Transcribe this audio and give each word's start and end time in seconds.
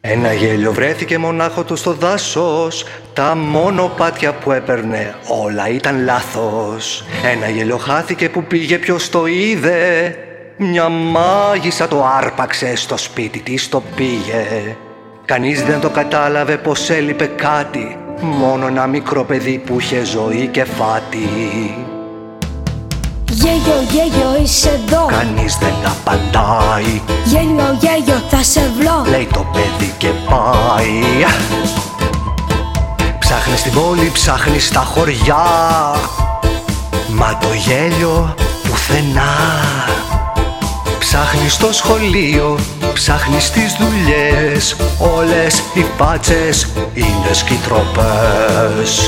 Ένα 0.00 0.32
γέλιο 0.32 0.72
βρέθηκε 0.72 1.18
μονάχο 1.18 1.62
του 1.62 1.76
στο 1.76 1.92
δάσος. 1.92 2.84
Τα 3.12 3.34
μόνο 3.34 3.92
πάτια 3.96 4.32
που 4.32 4.52
έπαιρνε 4.52 5.14
όλα 5.42 5.68
ήταν 5.68 6.04
λάθος. 6.04 7.04
Ένα 7.32 7.48
γέλιο 7.48 7.76
χάθηκε 7.76 8.28
που 8.28 8.42
πήγε 8.42 8.78
ποιος 8.78 9.10
το 9.10 9.26
είδε. 9.26 10.14
Μια 10.56 10.88
μάγισσα 10.88 11.88
το 11.88 12.04
άρπαξε 12.18 12.76
στο 12.76 12.96
σπίτι 12.96 13.38
της 13.38 13.68
το 13.68 13.82
πήγε. 13.96 14.76
Κανείς 15.24 15.62
δεν 15.62 15.80
το 15.80 15.90
κατάλαβε 15.90 16.56
πως 16.56 16.90
έλειπε 16.90 17.26
κάτι. 17.26 17.96
Μόνο 18.20 18.66
ένα 18.66 18.86
μικρό 18.86 19.24
παιδί 19.24 19.62
που 19.66 19.80
είχε 19.80 20.04
ζωή 20.04 20.46
και 20.46 20.64
φάτη. 20.64 21.28
Γέλιο, 23.30 23.80
γέλιο, 23.90 24.42
είσαι 24.42 24.68
εδώ. 24.68 25.06
Κανείς 25.06 25.56
δεν 25.56 25.74
απαντάει. 25.84 27.00
Γέλιο, 27.24 27.78
γέλιο, 27.80 28.22
θα 28.38 28.44
σε 28.44 28.70
βλώ 28.78 29.04
Λέει 29.10 29.28
το 29.32 29.46
παιδί 29.52 29.94
και 29.98 30.08
πάει. 30.08 31.24
Ψάχνεις 33.18 33.60
στην 33.60 33.72
πόλη, 33.72 34.10
ψάχνεις 34.12 34.66
στα 34.66 34.80
χωριά. 34.80 35.46
Μα 37.08 37.38
το 37.40 37.46
γέλιο 37.66 38.34
πουθενά. 38.68 39.34
Ψάχνεις 40.98 41.52
στο 41.52 41.72
σχολείο, 41.72 42.58
ψάχνεις 42.92 43.44
στις 43.44 43.76
δουλειές. 43.78 44.76
Όλες 44.98 45.62
οι 45.74 45.84
πάτσες 45.96 46.68
είναι 46.94 47.32
σκητροπές 47.32 49.00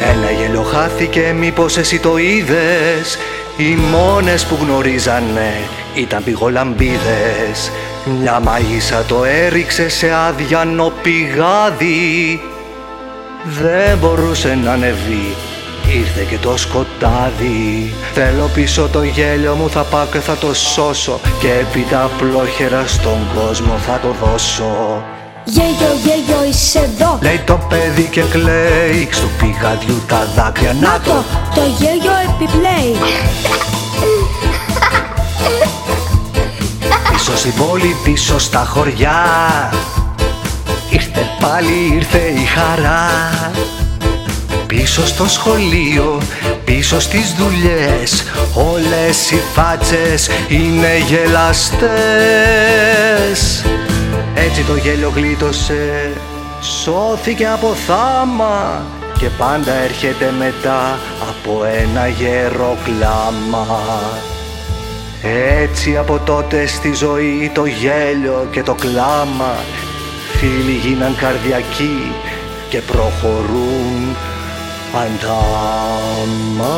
Ένα 0.00 0.30
γέλιο 0.30 0.62
χάθηκε, 0.62 1.34
μήπως 1.38 1.76
εσύ 1.76 1.98
το 1.98 2.18
είδες. 2.18 3.18
Οι 3.56 3.78
μόνες 3.92 4.44
που 4.44 4.58
γνωρίζανε 4.60 5.52
ήταν 5.94 6.24
πηγολαμπίδες 6.24 7.70
Μια 8.04 8.40
μαγίσα 8.40 9.04
το 9.08 9.24
έριξε 9.24 9.88
σε 9.88 10.12
άδιανο 10.12 10.92
πηγάδι. 11.02 12.40
Δεν 13.60 13.98
μπορούσε 13.98 14.58
να 14.64 14.72
ανεβεί. 14.72 15.34
Ήρθε 15.98 16.26
και 16.30 16.36
το 16.36 16.56
σκοτάδι. 16.56 17.94
Θέλω 18.14 18.50
πίσω 18.54 18.88
το 18.92 19.02
γέλιο 19.02 19.54
μου 19.54 19.70
θα 19.70 19.82
πάω 19.82 20.06
και 20.12 20.18
θα 20.18 20.36
το 20.36 20.54
σώσω. 20.54 21.20
Και 21.40 21.48
έπειτα 21.52 22.04
απλόχερα 22.04 22.86
στον 22.86 23.18
κόσμο 23.34 23.76
θα 23.76 23.98
το 24.02 24.14
δώσω. 24.24 25.02
Γέλιο, 25.44 25.92
γέλιο, 26.04 26.44
είσαι 26.48 26.78
εδώ. 26.78 27.18
Λέει 27.22 27.40
το 27.44 27.58
παιδί 27.68 28.08
και 28.10 28.20
κλαίει. 28.20 29.08
Στου 29.10 29.28
πηγαδιού 29.38 30.02
τα 30.06 30.28
δάκρυα 30.36 30.72
Να 30.72 31.00
το, 31.04 31.24
το 31.54 31.62
γέλιο 31.78 32.12
επιπλέει 32.28 32.96
στην 37.50 37.64
πόλη, 37.64 37.96
πίσω 38.04 38.38
στα 38.38 38.58
χωριά. 38.58 39.24
Ήρθε 40.90 41.26
πάλι, 41.40 41.92
ήρθε 41.94 42.18
η 42.18 42.44
χαρά. 42.44 43.10
Πίσω 44.66 45.06
στο 45.06 45.28
σχολείο, 45.28 46.20
πίσω 46.64 47.00
στις 47.00 47.34
δουλειές 47.38 48.24
Όλες 48.54 49.30
οι 49.30 49.40
φάτσες 49.54 50.30
είναι 50.48 50.98
γελαστές. 51.08 51.90
Έτσι 54.34 54.62
το 54.62 54.76
γέλιο 54.76 55.12
γλίτωσε, 55.14 56.12
σώθηκε 56.82 57.46
από 57.46 57.74
θάμα 57.86 58.82
Και 59.18 59.28
πάντα 59.38 59.72
έρχεται 59.72 60.34
μετά 60.38 60.98
από 61.28 61.64
ένα 61.64 62.08
γερό 62.08 62.76
κλάμα 62.84 63.66
έτσι 65.22 65.96
από 65.96 66.18
τότε 66.18 66.66
στη 66.66 66.92
ζωή 66.92 67.50
το 67.54 67.64
γέλιο 67.64 68.48
και 68.50 68.62
το 68.62 68.74
κλάμα 68.74 69.54
Φίλοι 70.38 70.72
γίναν 70.72 71.16
καρδιακοί 71.16 72.12
και 72.68 72.80
προχωρούν 72.80 74.16
αντάμα 74.94 76.74